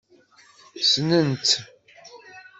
Ssnen-tt? 0.81 1.51